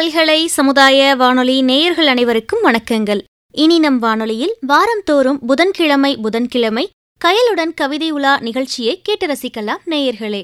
பல்கலை 0.00 0.46
சமுதாய 0.46 1.14
வானொலி 1.14 1.62
நேயர்கள் 1.62 2.06
அனைவருக்கும் 2.06 2.64
வணக்கங்கள். 2.64 3.20
இனி 3.50 3.78
நம் 3.78 3.98
வானொலியில் 3.98 4.56
வாரந்தோறும் 4.60 5.38
புதன்கிழமை 5.46 6.16
புதன்கிழமை 6.16 6.90
கயலுடன் 7.24 7.74
கவிதை 7.74 8.10
உலா 8.10 8.38
நிகழ்ச்சியை 8.38 9.00
கேட்டு 9.02 9.26
ரசிக்கலாம் 9.26 9.82
நேயர்களே. 9.90 10.42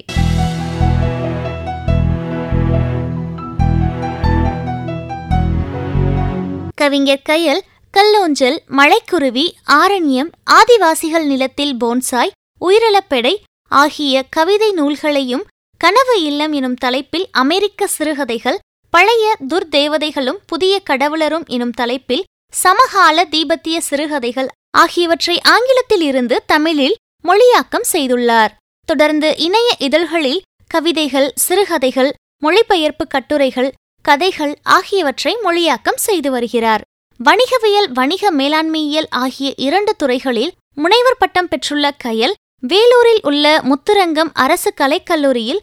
கவிஞர் 6.75 7.21
கயல் 7.29 7.59
கல்லோஞ்சல் 7.91 8.61
மலைக்குருவி 8.67 9.55
ஆரண்யம் 9.71 10.31
ஆதிவாசிகள் 10.51 11.25
நிலத்தில் 11.25 11.75
போன்சாய் 11.75 12.31
உயிரிழப்பெடை 12.61 13.35
ஆகிய 13.67 14.23
கவிதை 14.29 14.71
நூல்களையும் 14.71 15.45
கனவு 15.77 16.21
இல்லம் 16.21 16.51
எனும் 16.51 16.73
தலைப்பில் 16.73 17.27
அமெரிக்க 17.31 17.87
சிறுகதைகள் 17.87 18.57
பழைய 18.93 19.35
துர்தேவதைகளும் 19.49 20.39
புதிய 20.45 20.81
கடவுளரும் 20.89 21.45
எனும் 21.45 21.71
தலைப்பில் 21.71 22.23
சமகால 22.53 23.25
தீபத்திய 23.25 23.77
சிறுகதைகள் 23.79 24.47
ஆகியவற்றை 24.77 25.41
ஆங்கிலத்தில் 25.41 26.01
இருந்து 26.01 26.43
தமிழில் 26.45 26.95
மொழியாக்கம் 27.23 27.87
செய்துள்ளார். 27.91 28.53
தொடர்ந்து 28.85 29.37
இணைய 29.37 29.75
இதழ்களில் 29.79 30.41
கவிதைகள் 30.67 31.33
சிறுகதைகள் 31.35 32.13
மொழிபெயர்ப்பு 32.37 33.07
கட்டுரைகள் 33.07 33.73
கதைகள் 34.01 34.53
ஆகியவற்றை 34.63 35.37
மொழியாக்கம் 35.43 36.01
செய்து 36.07 36.31
வருகிறார். 36.31 36.81
வணிகவியல் 37.19 37.89
வணிக 37.91 38.31
மேலாண்மையியல் 38.31 39.09
ஆகிய 39.09 39.53
இரண்டு 39.57 39.95
துறைகளில் 39.95 40.51
முனைவர் 40.75 41.19
பட்டம் 41.19 41.47
பெற்றுள்ள 41.47 41.91
கயல் 42.03 42.35
வேலூரில் 42.67 43.21
உள்ள 43.21 43.61
முத்துரங்கம் 43.61 44.29
அரசு 44.33 44.73
கலைக்கல்லூரியில் 44.77 45.59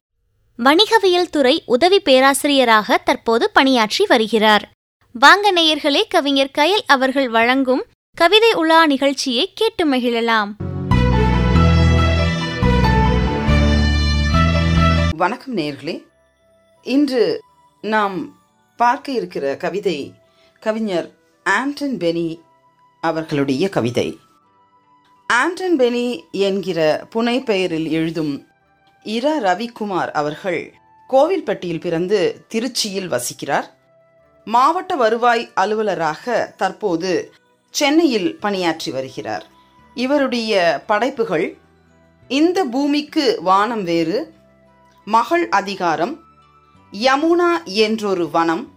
வணிகவியல் 0.62 1.30
துறை 1.30 1.62
உதவி 1.66 2.00
பேராசிரியராக 2.00 2.98
தற்போது 2.98 3.50
பணியாற்றி 3.50 4.04
வருகிறார். 4.08 4.70
வாங்க 5.12 5.52
நேயர்களே 5.52 6.02
கவிஞர் 6.08 6.50
கயல் 6.58 6.84
அவர்கள் 6.86 7.28
வழங்கும் 7.28 7.84
கவிதை 8.14 8.52
உலா 8.52 8.86
நிகழ்ச்சியை 8.86 9.52
கேட்டு 9.54 9.94
மகிழலாம். 9.94 10.50
வணக்கம் 15.16 15.56
நேர்களே 15.56 16.04
இன்று 16.82 17.40
நாம் 17.80 18.36
பார்க்க 18.76 19.12
இருக்கிற 19.12 19.56
கவிதை 19.56 20.12
கவிஞர் 20.60 21.10
ஆண்டன் 21.44 21.96
பெனி 21.96 22.40
அவர்களுடைய 23.00 23.68
கவிதை. 23.68 24.18
ஆண்டன் 25.26 25.76
பெனி 25.76 26.20
என்கிற 26.30 27.06
புனைப்பெயரில் 27.14 27.88
எழுதும் 27.88 28.46
இரா 29.04 29.38
ரவிக்குமார் 29.38 30.10
அவர்கள் 30.10 30.74
கோவில்பட்டியில் 31.10 31.80
பிறந்து 31.80 32.44
திருச்சியில் 32.48 33.08
வசிக்கிறார். 33.08 33.66
மாவட்ட 34.44 34.96
வருவாய் 34.96 35.50
அலுவலராக 35.54 36.54
தற்போது 36.56 37.32
சென்னையில் 37.70 38.38
பணியாற்றி 38.38 38.90
வருகிறார். 38.90 39.44
இவருடைய 39.94 40.82
படைப்புகள் 40.86 41.56
இந்த 42.28 42.64
பூமிக்கு 42.64 43.38
வானம் 43.42 43.82
வேறு 43.82 44.34
மகள் 45.04 45.48
அதிகாரம் 45.48 46.14
யமுனா 46.92 47.64
என்றொரு 47.64 48.30
வனம் 48.30 48.72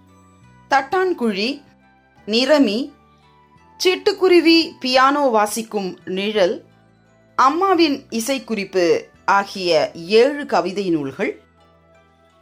தட்டான்குழி 0.72 1.62
நிறமி 2.28 2.80
சிட்டுக்குருவி 3.80 4.60
பியானோ 4.82 5.30
வாசிக்கும் 5.30 5.98
நிழல் 6.06 6.66
அம்மாவின் 7.36 8.06
இசைக்குறிப்பு 8.10 9.02
ஆகிய 9.28 9.92
ஏழு 9.94 10.46
கவிதை 10.46 10.90
நூல்கள் 10.90 11.42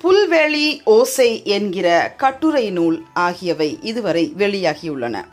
புல்வெளி 0.04 0.82
ஓசை 0.84 1.42
என்கிற 1.44 2.14
கட்டுரை 2.18 2.70
நூல் 2.72 3.04
ஆகியவை 3.14 3.80
இதுவரை 3.82 4.34
வெளியாகியுள்ளன. 4.38 5.24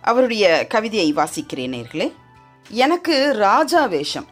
அவருடைய 0.00 0.66
கவிதையை 0.66 1.12
வாசிக்கிறேன் 1.12 1.74
நேர்களே 1.74 2.12
எனக்கு 2.70 3.32
ராஜா 3.36 3.84
வேஷம். 3.84 4.26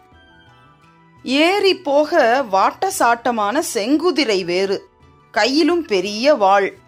ஏறி 1.22 1.76
போக 1.76 2.44
வாட்ட 2.52 2.86
சாட்டமான 2.98 3.62
செங்குதிரை 3.74 4.44
வேறு 4.44 4.88
கையிலும் 5.30 5.84
பெரிய 5.84 6.34
வாள் 6.34 6.78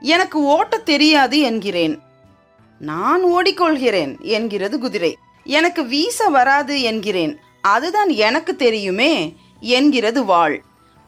எனக்கு 0.00 0.44
ஓட்ட 0.44 0.78
தெரியாது 0.78 1.40
என்கிறேன். 1.40 2.00
நான் 2.78 3.24
ஓடிக்கொள்கிறேன் 3.24 4.20
என்கிறது 4.20 4.78
குதிரை 4.78 5.16
எனக்கு 5.44 5.86
வீச 5.86 6.28
வராது 6.28 6.80
என்கிறேன். 6.80 7.40
அதுதான் 7.62 8.08
எனக்கு 8.08 8.56
தெரியுமே 8.56 9.36
என்கிறது 9.60 10.24
வாள் 10.24 10.62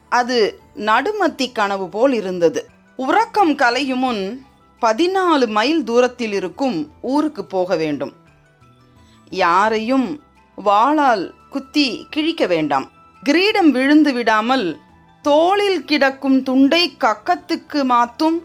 அது 0.09 0.59
நடுமத்தி 0.75 1.51
கனவு 1.51 1.89
போல் 1.89 2.13
இருந்தது. 2.13 2.69
உறக்கம் 2.95 3.55
கலையும் 3.55 3.99
முன் 3.99 4.45
பதினாலு 4.81 5.47
மைல் 5.47 5.83
தூரத்தில் 5.83 6.31
இருக்கும் 6.31 6.91
ஊருக்கு 7.01 7.45
போக 7.45 7.75
வேண்டும். 7.75 8.13
யாரையும் 9.29 10.21
வாளால் 10.57 11.33
குத்தி 11.49 12.07
கிழிக்க 12.09 12.47
வேண்டாம். 12.47 12.91
கிரீடம் 13.23 13.71
விழுந்து 13.71 14.13
விடாமல் 14.13 14.77
தோளில் 15.21 15.83
கிடக்கும் 15.83 16.43
துண்டை 16.43 16.95
கக்கத்துக்கு 16.99 17.81
மாத்தும் 17.83 18.39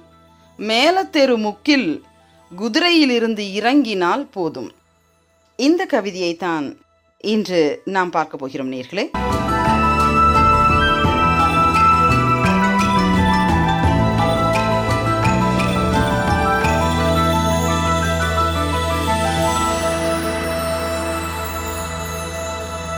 மேலத்தெரு 0.58 1.36
முக்கில் 1.36 2.04
குதிரையிலிருந்து 2.56 3.52
இறங்கினால் 3.52 4.26
போதும். 4.26 4.72
இந்த 5.56 5.86
கவிதையை 5.86 6.36
தான் 6.36 6.76
இன்று 7.20 7.82
நாம் 7.84 8.10
பார்க்க 8.10 8.36
போகிறோம் 8.36 8.72
நேர்களே. 8.72 9.10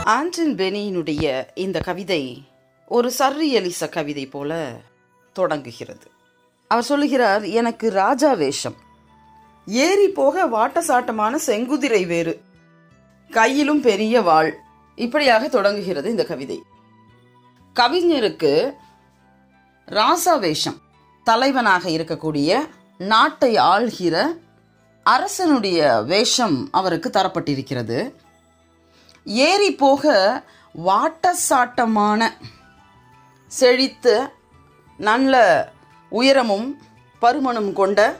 ஆண்டன் 0.03 0.55
பெனியினுடைய 0.55 1.47
இந்த 1.53 1.79
கவிதை 1.79 2.43
ஒரு 2.87 3.11
சர்ரியலிச 3.19 3.89
கவிதை 3.89 4.25
போல 4.25 4.81
தொடங்குகிறது. 5.33 6.11
அவர் 6.67 6.83
சொல்லுகிறார் 6.83 7.43
எனக்கு 7.43 7.89
ராஜா 7.89 8.33
வேஷம். 8.33 8.75
ஏறி 9.65 10.07
போக 10.07 10.47
வாட்டசாட்டமான 10.47 11.35
செங்குதிரை 11.35 12.05
வேறு. 12.05 12.49
கையிலும் 13.31 13.81
பெரிய 13.81 14.21
வாள். 14.21 14.51
இப்படியாக 14.95 15.47
தொடங்குகிறது 15.47 16.09
இந்த 16.09 16.23
கவிதை. 16.23 16.63
கவிஞருக்கு 17.75 18.73
ராசா 19.85 20.39
வேஷம் 20.39 20.77
தலைவனாக 21.23 21.89
இருக்கக்கூடிய 21.89 22.67
நாட்டை 22.97 23.55
ஆள்கிற 23.55 24.37
அரசனுடைய 25.03 26.01
வேஷம் 26.01 26.67
அவருக்கு 26.71 27.09
தரப்பட்டிருக்கிறது. 27.09 28.13
ஏறி 29.25 29.75
போக 29.75 30.43
வாட்டசாட்டமான 30.85 32.29
செழித்த 33.47 34.31
நல்ல 34.97 35.33
உயரமும் 36.09 36.81
பருமனும் 37.21 37.73
கொண்ட 37.73 38.19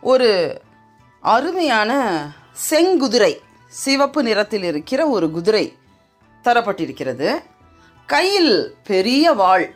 ஒரு 0.00 0.60
அருமையான 1.20 1.92
செங்குதிரை 2.70 3.40
சிவப்பு 3.74 4.22
நிறத்தில் 4.22 4.62
இருக்கிற 4.62 5.08
ஒரு 5.08 5.30
குதிரை 5.30 5.76
தரப்பட்டிருக்கிறது. 6.44 7.38
கையில் 8.06 8.74
பெரிய 8.84 9.32
வாள். 9.32 9.74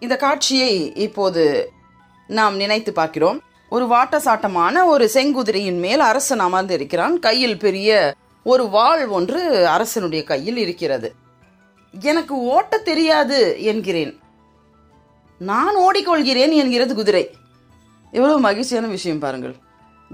இந்த 0.00 0.16
காட்சியை 0.16 0.94
இப்போது 0.94 1.72
நாம் 2.26 2.56
நினைத்து 2.56 2.92
பார்க்கிறோம். 2.92 3.42
ஒரு 3.68 3.86
வாட்டசாட்டமான 3.86 4.84
ஒரு 4.84 5.10
செங்குதிரையின் 5.14 5.78
மேல் 5.78 6.00
அரசன் 6.00 6.38
அமர்ந்து 6.38 6.74
இருக்கிறான். 6.74 7.18
கையில் 7.18 7.58
பெரிய 7.58 8.14
ஒரு 8.44 8.68
வாள் 8.68 9.06
ஒன்று 9.06 9.66
அரசனுடைய 9.66 10.24
கையில் 10.24 10.56
இருக்கிறது. 10.56 11.14
எனக்கு 12.00 12.36
ஓட்ட 12.36 12.78
தெரியாது 12.78 13.62
என்கிறேன். 13.62 14.20
நான் 15.38 15.76
ஓடிக்கொள்கிறேன் 15.76 16.52
என்கிறது 16.52 16.94
குதிரை. 16.94 17.34
எவ்வளவு 18.10 18.40
மகிழ்ச்சியான 18.40 18.86
விஷயம் 18.86 19.18
பாருங்கள். 19.18 19.54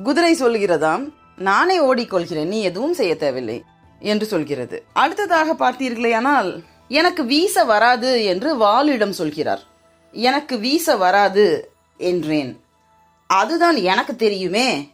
குதிரை 0.02 0.34
சொல்கிறதாம் 0.34 1.12
நானே 1.36 1.80
ஓடிக்கொள்கிறேன் 1.80 2.44
நீ 2.44 2.62
எதுவும் 2.62 2.94
செய்ய 2.94 3.16
தேவையில்லை 3.16 3.64
என்று 4.00 4.26
சொல்கிறது. 4.26 4.84
அடுத்ததாக 4.92 5.54
பார்த்தீர்களேயானால் 5.54 6.64
எனக்கு 6.88 7.24
வீச 7.24 7.64
வராது 7.64 8.24
என்று 8.24 8.56
வாளிடம் 8.56 9.10
சொல்கிறார். 9.10 9.62
எனக்கு 10.12 10.58
வீச 10.58 10.96
வராது 10.96 11.70
என்றேன். 11.96 12.64
அதுதான் 13.26 13.76
எனக்கு 13.76 14.16
தெரியுமே 14.16 14.92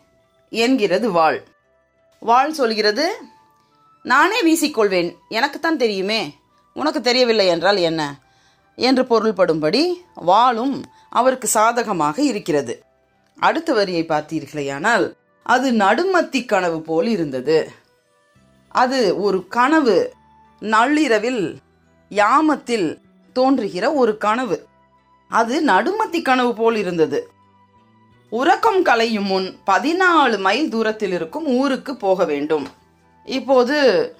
என்கிறது 0.50 1.10
வாள். 1.10 1.44
வாள் 2.20 2.52
சொல்கிறது 2.52 3.16
நானே 4.02 4.42
வீசிக்கொள்வேன் 4.42 5.16
எனக்குத்தான் 5.28 5.76
தெரியுமே. 5.76 6.34
உனக்கு 6.74 7.00
தெரியவில்லை 7.00 7.46
என்றால் 7.46 7.76
என்ன? 7.76 8.20
என்று 8.76 9.02
பொருள்படும்படி 9.02 9.94
வாளும் 10.26 10.84
அவருக்கு 11.10 11.48
சாதகமாக 11.48 12.22
இருக்கிறது. 12.22 12.82
அடுத்த 13.38 13.72
வரியை 13.72 14.04
பார்த்தீர்களேயானால் 14.04 15.14
அது 15.42 15.72
நடுமத்தி 15.72 16.44
கனவு 16.44 16.82
போல் 16.82 17.06
இருந்தது. 17.06 17.70
அது 18.68 19.20
ஒரு 19.20 19.48
கனவு 19.48 20.12
நள்ளிரவில் 20.60 21.58
யாமத்தில் 22.10 22.98
தோன்றுகிற 23.32 23.92
ஒரு 23.92 24.16
கனவு. 24.16 24.66
அது 25.28 25.64
நடுமத்தி 25.64 26.22
கனவு 26.22 26.54
போல் 26.54 26.76
இருந்தது. 26.76 27.30
உறக்கம் 28.30 28.82
கலையும் 28.82 29.24
முன் 29.24 29.58
பதினாலு 29.66 30.38
மைல் 30.38 30.70
தூரத்தில் 30.70 31.12
இருக்கும் 31.12 31.46
ஊருக்கு 31.46 31.96
போக 31.96 32.24
வேண்டும். 32.24 32.68
இப்போது 33.24 34.16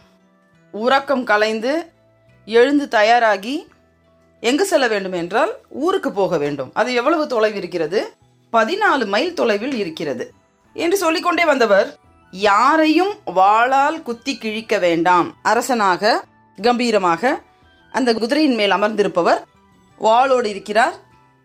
உறக்கம் 0.73 1.25
கலைந்து 1.25 1.93
எழுந்து 2.47 2.89
தயாராகி 2.89 3.67
எங்கு 4.41 4.65
செல்ல 4.65 4.89
வேண்டும் 4.89 5.13
என்றால் 5.13 5.57
ஊருக்கு 5.69 6.13
போக 6.13 6.39
வேண்டும். 6.39 6.71
அது 6.75 6.95
எவ்வளவு 6.95 7.27
தொலைவு 7.27 7.57
இருக்கிறது? 7.57 8.13
பதினாலு 8.53 9.07
மைல் 9.07 9.35
தொலைவில் 9.35 9.75
இருக்கிறது. 9.75 10.35
என்று 10.75 10.97
சொல்லிக்கொண்டே 10.97 11.45
வந்தவர் 11.45 11.99
யாரையும் 12.31 13.13
வாளால் 13.37 14.03
குத்தி 14.03 14.39
கிழிக்க 14.39 14.79
வேண்டாம். 14.79 15.37
அரசனாக 15.43 16.25
கம்பீரமாக 16.63 17.43
அந்த 17.93 18.15
குதிரையின் 18.15 18.55
மேல் 18.55 18.71
அமர்ந்திருப்பவர் 18.71 19.43
வாளோடு 20.01 20.45
இருக்கிறார். 20.45 20.95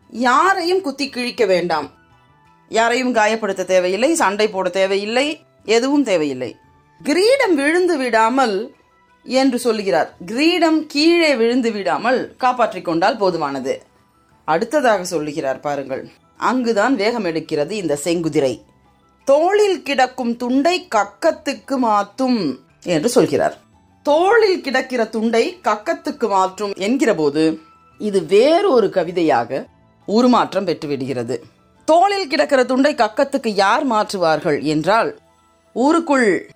யாரையும் 0.09 0.81
குத்தி 0.81 1.09
கிழிக்க 1.09 1.45
வேண்டாம். 1.45 1.91
யாரையும் 2.69 3.15
காயப்படுத்த 3.15 3.65
தேவையில்லை 3.65 4.15
சண்டை 4.15 4.47
போட 4.47 4.69
தேவையில்லை 4.69 5.43
எதுவும் 5.63 6.03
தேவையில்லை. 6.03 6.55
கிரீடம் 7.03 7.55
விழுந்து 7.55 7.97
விடாமல் 7.97 8.75
என்று 9.23 9.59
சொல்லுகிறார். 9.59 10.15
கிரீடம் 10.25 10.87
கீழே 10.87 11.35
விழுந்து 11.35 11.71
விடாமல் 11.71 12.35
காப்பாற்றிக் 12.37 12.85
கொண்டால் 12.85 13.19
போதுமானது. 13.19 13.75
அடுத்ததாக 14.45 15.03
சொல்லுகிறார் 15.03 15.59
பாருங்கள். 15.59 16.09
அங்குதான் 16.37 16.95
வேகம் 16.95 17.25
எடுக்கிறது 17.25 17.71
இந்த 17.71 17.99
செங்குதிரை. 18.03 18.63
தோளில் 19.27 19.83
கிடக்கும் 19.83 20.35
துண்டை 20.37 20.87
கக்கத்துக்கு 20.95 21.75
மாத்தும் 21.81 22.59
என்று 22.83 23.09
சொல்கிறார். 23.09 23.55
தோளில் 24.03 24.61
கிடக்கிற 24.61 25.05
துண்டை 25.05 25.59
கக்கத்துக்கு 25.63 26.29
மாற்றும் 26.29 26.73
என்கிற 26.77 27.15
போது 27.15 27.59
இது 27.97 28.25
வேறொரு 28.25 28.89
கவிதையாக 28.89 29.67
உருமாற்றம் 30.07 30.67
பெற்றுவிடுகிறது 30.67 31.41
தோளில் 31.85 32.27
கிடக்கிற 32.27 32.63
துண்டை 32.63 32.95
கக்கத்துக்கு 32.95 33.47
யார் 33.47 33.85
மாற்றுவார்கள் 33.91 34.61
என்றால் 34.61 35.19
ஊருக்குள் 35.73 36.49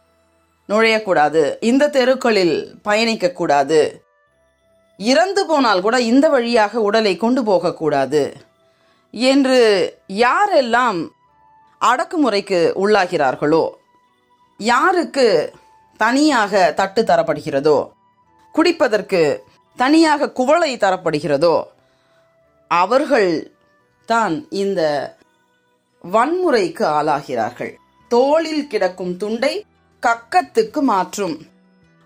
நுழையக்கூடாது 0.69 1.57
இந்த 1.59 1.89
தெருக்களில் 1.89 2.75
பயணிக்கக்கூடாது 2.83 3.91
இறந்து 4.97 5.45
போனால் 5.45 5.81
கூட 5.81 6.01
இந்த 6.01 6.29
வழியாக 6.29 6.81
உடலை 6.81 7.17
கொண்டு 7.17 7.43
போகக்கூடாது 7.43 8.35
என்று 9.11 9.59
யாரெல்லாம் 10.09 10.99
அடக்குமுறைக்கு 11.89 12.59
உள்ளாகிறார்களோ? 12.83 13.69
யாருக்கு 14.57 15.53
தனியாக 15.97 16.73
தட்டு 16.75 17.01
தரப்படுகிறதோ? 17.01 17.89
குடிப்பதற்கு 18.53 19.21
தனியாக 19.77 20.29
குவளை 20.29 20.77
தரப்படுகிறதோ? 20.77 21.63
அவர்கள் 22.67 23.53
தான் 24.05 24.47
இந்த 24.49 24.81
வன்முறைக்கு 26.03 26.83
ஆளாகிறார்கள். 26.97 27.73
தோளில் 28.07 28.67
கிடக்கும் 28.67 29.17
துண்டை 29.17 29.65
கக்கத்துக்கு 30.03 30.81
மாற்றும். 30.81 31.35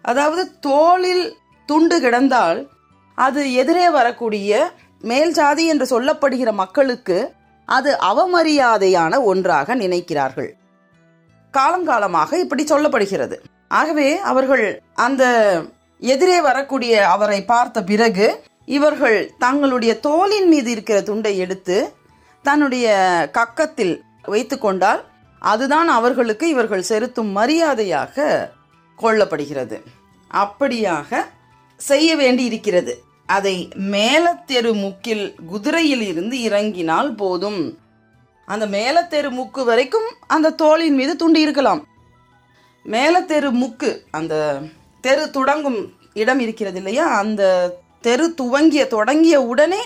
அதாவது 0.02 0.60
தோளில் 0.60 1.38
துண்டு 1.66 2.02
கிடந்தால் 2.02 2.70
அது 3.16 3.54
எதிரே 3.54 3.90
வரக்கூடிய 3.90 4.72
மேல் 5.02 5.32
ஜாதி 5.32 5.68
என்று 5.68 5.86
சொல்லப்படுகிற 5.86 6.52
மக்களுக்கு 6.54 7.18
அது 7.66 7.98
அவமரியாதையான 8.02 9.24
ஒன்றாக 9.24 9.76
நினைக்கிறார்கள். 9.76 10.50
காலங்காலமாக 11.54 12.34
இப்படி 12.34 12.64
சொல்லப்படுகிறது. 12.64 13.36
ஆகவே 13.68 14.18
அவர்கள் 14.18 14.82
அந்த 14.94 15.24
எதிரே 16.00 16.42
வரக்கூடிய 16.42 17.08
அவரை 17.10 17.44
பார்த்த 17.44 17.84
பிறகு 17.84 18.44
இவர்கள் 18.66 19.32
தங்களுடைய 19.38 20.00
தோலின் 20.04 20.48
மீது 20.48 20.72
இருக்கிற 20.72 21.02
துண்டை 21.02 21.38
எடுத்து 21.38 21.94
தன்னுடைய 22.42 22.88
கக்கத்தில் 23.34 24.02
வைத்து 24.22 24.60
கொண்டால் 24.60 25.04
அதுதான் 25.40 25.88
அவர்களுக்கு 25.88 26.48
இவர்கள் 26.48 26.82
செலுத்தும் 26.82 27.32
மரியாதையாக 27.38 28.50
கொள்ளப்படுகிறது. 29.02 29.78
அப்படியாக 30.32 31.26
செய்ய 31.78 32.16
வேண்டி 32.16 32.44
இருக்கிறது 32.44 33.04
அதை 33.26 33.70
மேலத்தெரு 33.76 34.74
முக்கில் 34.74 35.36
குதிரையில் 35.46 36.02
இருந்து 36.02 36.42
இறங்கினால் 36.42 37.16
போதும். 37.16 37.78
அந்த 38.46 38.68
மேலத்தெரு 38.68 39.30
முக்கு 39.30 39.64
வரைக்கும் 39.64 40.10
அந்த 40.28 40.50
தோளின் 40.50 40.96
மீது 40.96 41.14
துண்டி 41.22 41.38
இருக்கலாம். 41.38 41.88
மேலத்தெரு 42.86 43.50
முக்கு 43.52 44.00
அந்த 44.12 44.62
தெரு 45.02 45.30
தொடங்கும் 45.30 45.94
இடம் 46.14 46.40
இருக்கிறது 46.40 46.78
இல்லையா? 46.78 47.08
அந்த 47.08 47.44
தெரு 48.02 48.34
துவங்கிய 48.34 48.88
தொடங்கிய 48.88 49.42
உடனே 49.42 49.82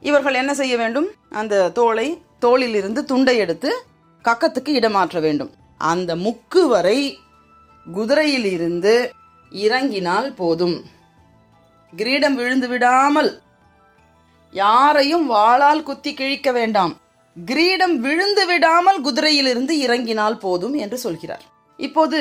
இவர்கள் 0.00 0.34
என்ன 0.34 0.54
செய்ய 0.54 0.76
வேண்டும்? 0.76 1.08
அந்த 1.30 1.68
தோலை 1.68 2.22
தோளில் 2.38 2.74
இருந்து 2.74 3.04
துண்டை 3.04 3.36
எடுத்து 3.36 3.84
கக்கத்துக்கு 4.24 4.68
இடமாற்ற 4.68 5.20
வேண்டும். 5.20 5.50
அந்த 5.78 6.16
முக்கு 6.16 6.66
வரை 6.66 7.18
குதிரையில் 7.92 8.44
இருந்து 8.44 9.12
இறங்கினால் 9.50 10.32
போதும். 10.32 10.84
கிரீடம் 11.92 12.36
விழுந்து 12.40 12.68
விடாமல் 12.68 13.30
யாரையும் 14.52 15.26
வாளால் 15.26 15.82
குத்தி 15.82 16.10
கிழிக்க 16.14 16.48
வேண்டாம். 16.52 16.92
கிரீடம் 17.36 17.96
விழுந்து 18.00 18.44
விடாமல் 18.46 18.98
குதிரையிலிருந்து 19.06 19.74
இறங்கினால் 19.84 20.38
போதும் 20.38 20.74
என்று 20.84 20.98
சொல்கிறார். 20.98 21.44
இப்போது 21.78 22.20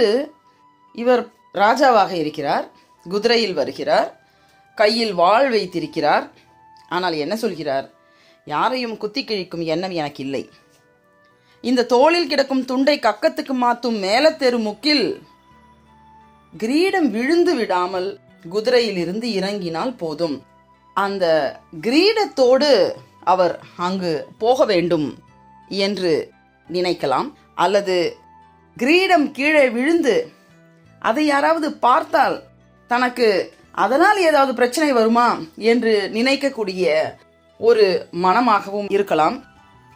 இவர் 0.95 1.23
ராஜாவாக 1.53 2.11
இருக்கிறார் 2.21 2.65
குதிரையில் 3.05 3.57
வருகிறார் 3.59 4.09
கையில் 4.77 5.13
வாழ் 5.13 5.49
வைத்திருக்கிறார். 5.49 6.25
ஆனால் 6.89 7.15
என்ன 7.23 7.35
சொல்கிறார்? 7.35 7.87
யாரையும் 8.47 8.95
குத்தி 8.97 9.21
கிழிக்கும் 9.23 9.63
எண்ணம் 9.73 9.95
எனக்கு 9.99 10.21
இல்லை 10.23 10.43
இந்த 11.63 11.87
தோளில் 11.93 12.29
கிடக்கும் 12.29 12.65
துண்டை 12.65 12.95
கக்கத்துக்கு 12.99 13.53
மாத்தும் 13.63 13.97
மேலத்தெரு 14.05 14.59
முக்கில் 14.67 15.05
கிரீடம் 16.53 17.09
விழுந்து 17.11 17.53
விடாமல் 17.55 18.09
குதிரையிலிருந்து 18.49 19.23
இறங்கினால் 19.23 19.95
போதும். 19.95 20.43
அந்த 20.93 21.59
கிரீடத்தோடு 21.81 22.91
அவர் 23.23 23.59
அங்கு 23.77 24.27
போக 24.37 24.65
வேண்டும் 24.65 25.17
என்று 25.67 26.31
நினைக்கலாம். 26.67 27.33
அல்லது 27.55 28.17
கிரீடம் 28.77 29.31
கீழே 29.31 29.69
விழுந்து 29.69 30.31
அதை 30.99 31.25
யாராவது 31.25 31.73
பார்த்தால் 31.73 32.43
தனக்கு 32.87 33.53
அதனால் 33.71 34.17
ஏதாவது 34.17 34.53
பிரச்சனை 34.53 34.91
வருமா 34.91 35.39
என்று 35.55 36.09
நினைக்கக்கூடிய 36.13 37.13
ஒரு 37.57 38.07
மனமாகவும் 38.11 38.91
இருக்கலாம். 38.91 39.43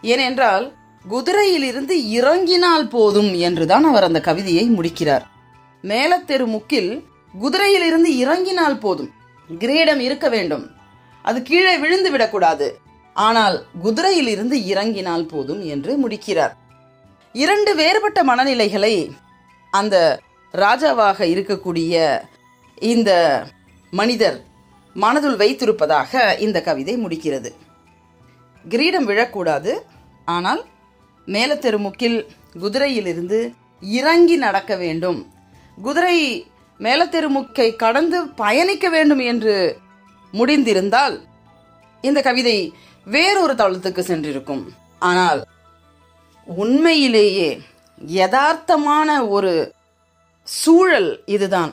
ஏனென்றால் 0.02 0.74
குதிரையிலிருந்து 1.10 1.92
இறங்கினால் 1.92 2.88
போதும் 2.88 3.34
என்றுதான் 3.34 3.84
அவர் 3.84 4.04
அந்த 4.04 4.20
கவிதையை 4.20 4.66
முடிக்கிறார். 4.66 5.28
மேலத்தெரு 5.84 6.46
முக்கில் 6.46 7.08
குதிரையிலிருந்து 7.42 8.18
இறங்கினால் 8.18 8.78
போதும். 8.78 9.12
கிரீடம் 9.60 10.00
இருக்க 10.00 10.30
வேண்டும். 10.30 10.72
அது 11.22 11.42
கீழே 11.42 11.78
விழுந்து 11.78 12.12
விடக்கூடாது. 12.12 12.80
ஆனால் 13.14 13.66
குதிரையில் 13.82 14.28
இருந்து 14.28 14.66
இறங்கினால் 14.66 15.26
போதும் 15.26 15.66
என்று 15.66 15.98
முடிக்கிறார். 15.98 16.58
இரண்டு 17.34 17.76
வேறுபட்ட 17.76 18.24
மனநிலைகளை 18.24 19.12
அந்த 19.72 20.20
ராஜாவாக 20.52 21.20
இருக்கக்கூடிய 21.36 22.22
இந்த 22.76 23.12
மனிதர் 23.92 24.44
மனதுள் 24.96 25.36
வைத்திருப்பதாக 25.36 26.40
இந்த 26.40 26.62
கவிதை 26.62 26.98
முடிக்கிறது. 26.98 27.52
கிரீடம் 28.68 29.08
விழக்கூடாது. 29.10 29.74
ஆனால் 30.26 30.66
மேலத்தெருமுக்கில் 31.28 32.26
குதிரையிலிருந்து 32.60 33.54
இறங்கி 33.82 34.36
நடக்க 34.36 34.76
வேண்டும். 34.76 35.34
குதிரை 35.82 36.48
மேலத்தெருமுக்கை 36.80 37.68
கடந்து 37.76 38.18
பயணிக்க 38.42 38.86
வேண்டும் 38.90 39.24
என்று 39.32 39.56
முடிந்திருந்தால் 40.34 41.16
இந்த 42.04 42.20
கவிதை 42.22 42.58
வேறொரு 43.08 43.54
தளத்துக்கு 43.54 44.02
சென்றிருக்கும். 44.10 44.64
ஆனால் 45.00 45.42
உண்மையிலேயே 46.48 47.50
யதார்த்தமான 48.16 49.10
ஒரு 49.30 49.54
சூழல் 50.48 51.10
இதுதான். 51.26 51.72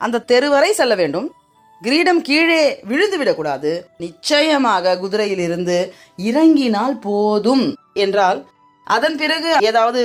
அந்த 0.00 0.24
தெருவரை 0.32 0.70
செல்ல 0.70 0.94
வேண்டும். 0.94 1.28
கிரீடம் 1.82 2.22
கீழே 2.22 2.62
விழுந்து 2.90 3.16
விடக்கூடாது 3.18 3.70
நிச்சயமாக 3.98 4.94
குதிரையிலிருந்து 5.02 5.76
இறங்கினால் 6.28 6.96
போதும் 6.98 7.64
என்றால் 8.04 8.40
அதன் 8.86 9.16
பிறகு 9.16 9.50
ஏதாவது 9.70 10.02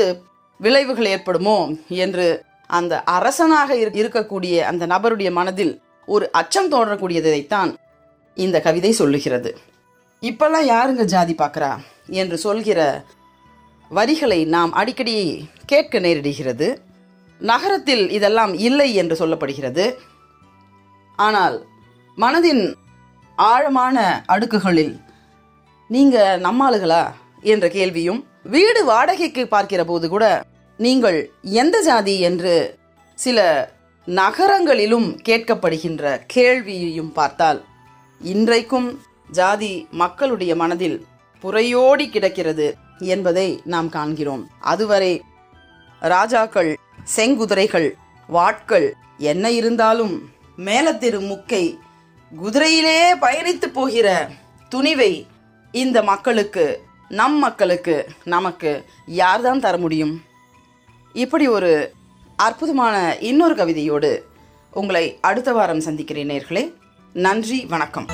விளைவுகள் 0.60 1.10
ஏற்படுமோ 1.14 1.58
என்று 2.04 2.28
அந்த 2.70 3.04
அரசனாக 3.04 3.76
இருக்கக்கூடிய 3.76 4.60
அந்த 4.60 4.84
நபருடைய 4.88 5.32
மனதில் 5.32 5.74
ஒரு 6.06 6.26
அச்சம் 6.32 6.72
தோன்றக்கூடியதைத்தான் 6.72 7.72
இந்த 8.38 8.58
கவிதை 8.62 8.92
சொல்லுகிறது. 8.92 9.52
இப்பெல்லாம் 10.22 10.68
யாருங்க 10.74 11.04
ஜாதி 11.04 11.34
பார்க்குறா 11.34 11.72
என்று 12.08 12.38
சொல்கிற 12.38 12.80
வரிகளை 13.92 14.40
நாம் 14.46 14.72
அடிக்கடி 14.74 15.16
கேட்க 15.66 16.00
நேரிடுகிறது. 16.00 16.68
நகரத்தில் 17.42 18.06
இதெல்லாம் 18.10 18.54
இல்லை 18.54 18.90
என்று 18.96 19.16
சொல்லப்படுகிறது. 19.22 19.86
ஆனால் 21.16 21.58
மனதின் 22.18 22.64
ஆழமான 23.38 23.98
அடுக்குகளில் 24.28 24.96
நீங்கள் 25.88 26.42
நம்மாளுகளா? 26.42 27.04
என்ற 27.42 27.66
கேள்வியும் 27.70 28.22
வீடு 28.44 28.82
வாடகைக்கு 28.86 29.44
பார்க்கிற 29.48 29.82
போது 29.84 30.10
கூட 30.10 30.26
நீங்கள் 30.84 31.30
எந்த 31.42 31.82
ஜாதி 31.82 32.20
என்று 32.20 32.78
சில 33.16 33.40
நகரங்களிலும் 34.06 35.20
கேட்கப்படுகின்ற 35.30 36.22
கேள்வியையும் 36.28 37.12
பார்த்தால் 37.12 37.66
இன்றைக்கும் 38.22 39.02
ஜாதி 39.32 39.88
மக்களுடைய 39.92 40.56
மனதில் 40.56 41.06
புறையோடி 41.44 42.10
கிடக்கிறது 42.10 42.76
என்பதை 43.00 43.62
நாம் 43.64 43.90
காண்கிறோம். 43.90 44.50
அதுவரை 44.60 45.22
ராஜாக்கள் 46.00 46.78
செங்குதிரைகள் 47.04 47.96
வாட்கள் 48.30 48.92
என்ன 49.18 49.52
இருந்தாலும் 49.52 50.32
மேலத்திரு 50.58 51.22
முக்கை 51.28 51.78
குதிரையிலே 52.44 52.98
பயணித்து 53.22 53.66
போகிற 53.74 54.30
துணிவை 54.76 55.26
இந்த 55.72 56.04
மக்களுக்கு 56.04 56.82
நம் 57.10 57.38
மக்களுக்கு 57.38 58.08
நமக்கு 58.24 58.86
யார்தான் 59.06 59.60
தர 59.60 59.78
முடியும்? 59.78 60.28
இப்படி 61.14 61.48
ஒரு 61.48 61.92
அற்புதமான 62.36 63.18
இன்னொரு 63.20 63.56
கவிதையோடு 63.56 64.20
உங்களை 64.74 65.18
அடுத்த 65.22 65.54
வாரம் 65.54 65.80
சந்திக்கிறேன் 65.80 66.30
நேர்களே. 66.30 66.74
நன்றி 67.14 67.66
வணக்கம். 67.66 68.06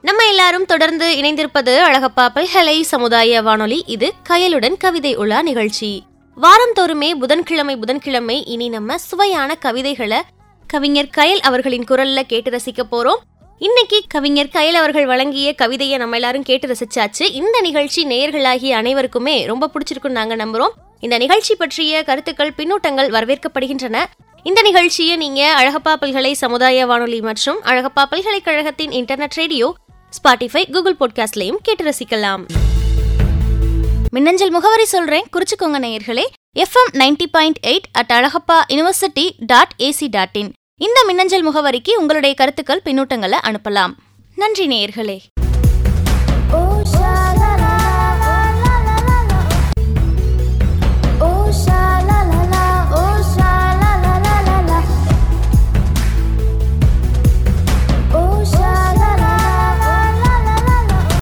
நம்ம 0.00 0.24
எல்லாரும் 0.28 0.64
தொடர்ந்து 0.64 1.16
இணைந்திருப்பது 1.16 1.78
அழகப்பா 1.78 2.28
பல்கலை 2.34 2.80
சமுதாய 2.80 3.42
வானொலி. 3.42 3.84
இது 3.86 4.12
கயலுடன் 4.28 4.76
கவிதை 4.76 5.16
உலா 5.16 5.42
நிகழ்ச்சி. 5.42 6.02
வாரந்தோறுமே 6.42 7.10
புதன்கிழமை 7.10 7.76
புதன்கிழமை 7.76 8.44
இனி 8.44 8.68
நம்ம 8.68 8.98
சுவையான 8.98 9.54
கவிதைகளை 9.54 10.20
கவிஞர் 10.66 11.10
கயல் 11.16 11.40
அவர்களின் 11.40 11.84
குரல்ல 11.84 12.22
கேட்டு 12.22 12.50
ரசிக்க 12.50 12.82
போறோம். 12.90 13.16
இன்னைக்கு 13.58 14.02
கவிஞர் 14.08 14.50
கயல் 14.52 14.72
அவர்கள் 14.72 15.06
வழங்கிய 15.06 15.54
கவிதையை 15.54 15.98
நம்ம 15.98 16.14
எல்லாரும் 16.14 16.42
கேட்டு 16.42 16.68
ரசிச்சாச்சு. 16.68 17.30
இந்த 17.30 17.60
நிகழ்ச்சி 17.60 18.06
நேயர்களாகிய 18.06 18.70
அனைவருக்குமே 18.70 19.46
ரொம்ப 19.46 19.70
பிடிச்சிருக்குன்னு 19.74 20.08
நாங்க 20.08 20.36
நம்புறோம். 20.36 20.83
இந்த 21.04 21.18
நிகழ்ச்சி 21.18 21.54
பற்றிய 21.54 22.02
கருத்துக்கள் 22.02 22.52
பின்னூட்டங்கள் 22.56 23.10
வரவேற்கப்படுகின்றன. 23.16 24.04
இந்த 24.42 24.62
நிகழ்ச்சியை 24.62 25.16
நீங்க 25.16 25.40
அழகப்பா 25.58 25.92
பல்கலை 25.92 26.32
சமுதாய 26.32 26.86
வானொலி 26.86 27.20
மற்றும் 27.20 27.62
அழகப்பா 27.64 28.02
பல்கலைக்கழகத்தின் 28.10 28.90
இன்டர்நெட் 28.90 29.34
ரேடியோ 29.34 29.74
ஸ்பாட்டிஃபை 30.10 30.72
கூகுள் 30.72 30.96
பாட்காஸ்ட்லையும் 31.00 31.56
கேட்டு 31.62 31.84
ரசிக்கலாம். 31.84 32.44
மின்னஞ்சல் 34.10 34.50
முகவரி 34.50 34.84
சொல்றேன். 34.84 35.24
குறிச்சுக்கோங்க 35.32 35.78
நேயர்களே. 35.78 36.24
FM 36.58 36.92
ninety 36.92 37.26
point 37.30 37.66
eight 37.66 37.88
at 37.92 38.12
Alagappa 38.14 38.60
university 38.68 39.30
dot 39.38 39.72
AC 39.78 40.06
dot 40.10 40.28
in. 40.32 40.52
இந்த 40.76 41.04
மின்னஞ்சல் 41.06 41.48
முகவரிக்கு 41.48 41.90
உங்களுடைய 41.96 42.34
கருத்துக்கள் 42.34 42.80
பின்னூட்டங்களை 42.84 43.36
அனுப்பலாம். 43.42 43.94
நன்றி 44.34 44.66
நேயர்களே. 44.66 45.18